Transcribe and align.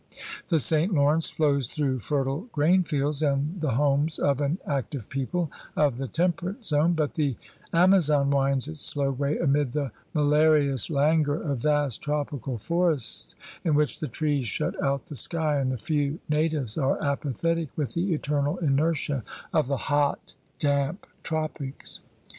The 0.47 0.57
St. 0.57 0.91
Lawrence 0.91 1.29
flows 1.29 1.67
through 1.67 1.99
fertile 1.99 2.47
grain 2.51 2.81
fields 2.81 3.21
and 3.21 3.61
the 3.61 3.73
homes 3.75 4.17
of 4.17 4.41
an 4.41 4.57
active 4.65 5.09
people 5.09 5.51
of 5.75 5.97
the 5.97 6.07
temperate 6.07 6.65
zone, 6.65 6.93
but 6.93 7.13
the 7.13 7.35
Ama 7.71 8.01
zon 8.01 8.31
winds 8.31 8.67
its 8.67 8.79
slow 8.81 9.11
way 9.11 9.37
amid 9.37 9.73
the 9.73 9.91
malarious 10.15 10.89
languor 10.89 11.39
of 11.43 11.59
vast 11.59 12.01
tropical 12.01 12.57
forests 12.57 13.35
in 13.63 13.75
which 13.75 13.99
the 13.99 14.07
trees 14.07 14.45
shut 14.47 14.73
out 14.81 15.05
the 15.05 15.15
sky 15.15 15.59
and 15.59 15.71
the 15.71 15.77
few 15.77 16.17
natives 16.27 16.79
are 16.79 16.97
apathetic 17.05 17.69
with 17.77 17.93
the 17.93 18.11
eternal 18.15 18.57
inertia 18.57 19.23
of 19.53 19.67
the 19.67 19.77
hot, 19.77 20.33
damp 20.57 21.05
tropics. 21.21 21.99